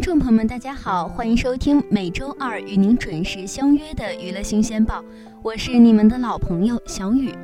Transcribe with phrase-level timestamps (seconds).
[0.00, 5.04] 听众朋友们，大家好，欢迎收听每周二与您准时相约的娱乐新鲜报，
[5.42, 7.34] 我是你们的老朋友小雨。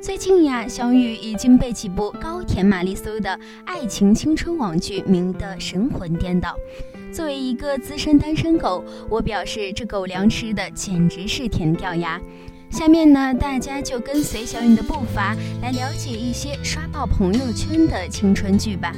[0.00, 6.56] 最近呀，小雨已经被几部高甜玛丽苏的爱情青春网剧迷得神魂颠倒。
[7.12, 12.18] 作为一个资深单身狗，我表示这狗粮吃的简直是甜掉牙。
[12.70, 18.90] 下面呢，大家就跟随小雨的步伐来了解一些刷爆朋友圈的青春剧吧。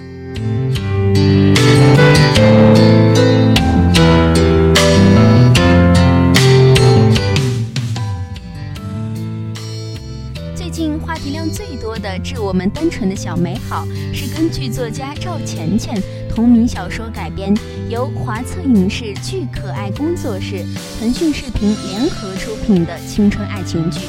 [10.70, 16.00] 近话题量最多的《致我们单纯的小美好》是根据作家赵钱钱
[16.32, 17.52] 同名小说改编，
[17.88, 20.64] 由华策影视剧可爱工作室、
[20.98, 24.00] 腾讯视频联合出品的青春爱情剧，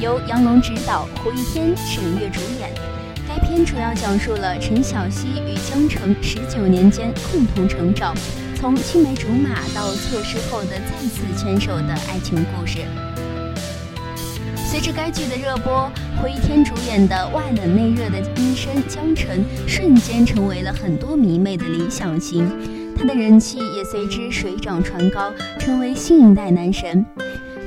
[0.00, 2.70] 由杨龙执导，胡一天、沈月主演。
[3.28, 8.14] 该片主要讲述了陈小希与江澄十九年间共同成长，
[8.54, 12.78] 从青梅竹马到错失后的再次牵手的爱情故事。
[14.70, 15.90] 随着该剧的热播，
[16.22, 22.48] 胡一天主演的外冷内热的医生江澄瞬间成为了很多迷妹的理想型，
[22.96, 27.04] 他的人气也随之水涨船高，成为新一代男神。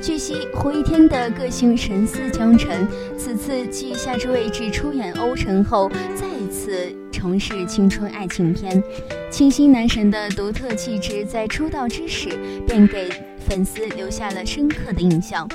[0.00, 2.88] 据悉，胡一天的个性神似江澄，
[3.18, 8.82] 此次继夏之未至出演欧辰后，再次尝试青春爱情片。
[9.30, 12.30] 清新男神的独特气质，在出道之时
[12.66, 13.10] 便给
[13.46, 15.46] 粉丝留下了深刻的印象。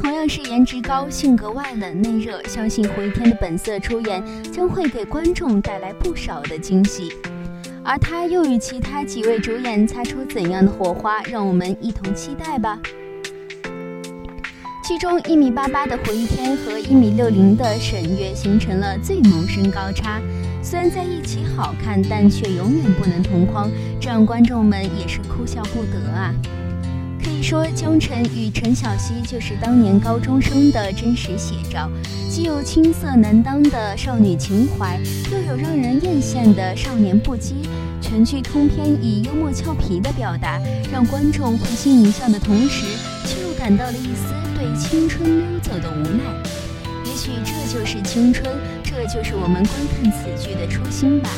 [0.00, 4.22] 同样是颜值高、性格外冷内热，相信胡一天的本色出演
[4.52, 7.12] 将会给观众带来不少的惊喜。
[7.84, 12.78] 而他又与其他几位主演擦出怎样的火花，让我们一同期待吧。
[14.86, 20.20] 剧中一米八八的胡一天和一米六零的沈月形成了最萌身高差，
[20.62, 23.70] 虽然在一起好看，但却永远不能同框，
[24.00, 26.32] 这让观众们也是哭笑不得啊。
[27.28, 31.90] 可以说，江澄与陈小希就是当年高中生的真实写照，
[32.30, 34.98] 既有青涩难当的少女情怀，
[35.30, 37.52] 又有让人艳羡的少年不羁，
[38.00, 40.58] 全剧通篇以幽默俏皮的表达，
[40.90, 42.86] 让观众会心一笑的同时，
[43.26, 46.24] 却又感到了一丝对青春溜走的无奈。
[47.04, 48.50] 也许这就是青春，
[48.82, 51.28] 这就是我们观看此剧的初心吧。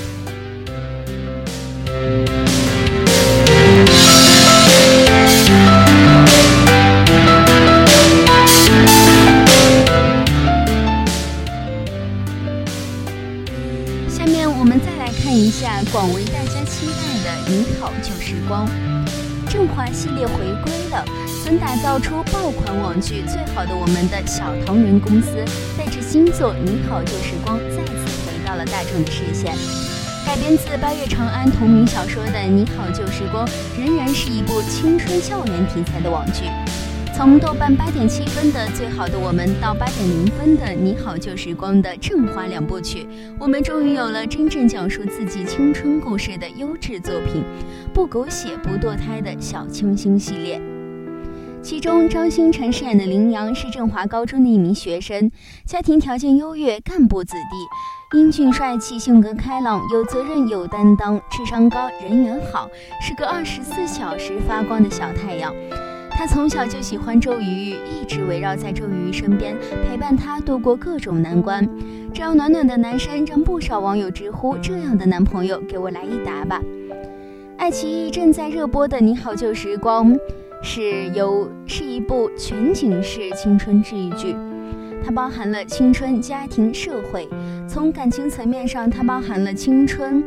[14.20, 18.68] 下面我们再来看一下广为大家期待的《你好旧时光》，
[19.50, 21.02] 振华系列回归了。
[21.42, 25.42] 曾打造出爆款网剧《最好的我们》的小唐人公司，
[25.78, 29.56] 带着新作《你好旧时光》再次回到了大众的视线。
[30.26, 33.46] 改编自八月长安同名小说的《你好旧时光》，
[33.78, 36.44] 仍然是一部青春校园题材的网剧。
[37.20, 43.06] 从豆瓣八点七分的《最好的我们》到八点零分的《你好旧时光》的振华两部曲，
[43.38, 47.44] 我们终于有了真正讲述自己青春故事的优质作品，
[47.92, 50.58] 不狗血不堕胎的小清新系列。
[51.60, 55.30] 其中，张新成饰演的林阳是振华高中的一名学生，
[55.66, 65.54] 家庭条件优越，干部子弟，英俊帅气，性格开朗，有责任有担当，智商高，人缘好，是个二十四小时发光的小太阳。
[66.20, 69.56] 他从小就喜欢周瑜，一直围绕在周瑜身边，
[69.88, 71.66] 陪伴他度过各种难关。
[72.12, 76.60] 这样暖暖的男生，让不少网友直呼：“这样的男朋友，给我来一打吧！”
[77.56, 80.12] 爱奇艺正在热播的《你好旧时光》。
[80.62, 84.36] 是由是一部全景式青春治愈剧，
[85.02, 87.26] 它包含了青春、家庭、社会。
[87.66, 90.22] 从感情层面上，它包含了青春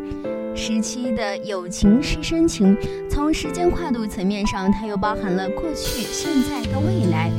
[0.56, 2.78] 时期的友情是深情，
[3.10, 7.32] 从时间跨度层面上，它又包含了过去、现在到未来，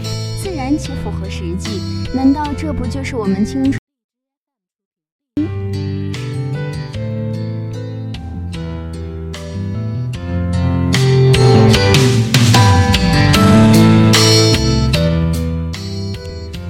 [0.42, 1.80] 自然且符合实际。
[2.14, 3.78] 难道这不就是我们青春？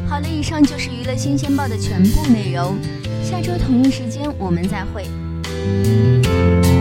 [0.07, 2.77] 好了，以上就是娱乐新鲜报的全部内容，
[3.23, 5.05] 下周同一时间我们再会。
[5.65, 6.74] Música